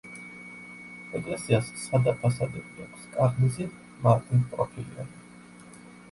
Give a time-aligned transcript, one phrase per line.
[1.17, 3.67] ეკლესიას სადა ფასადები აქვს, კარნიზი
[4.07, 5.77] მარტივპროფილიანია.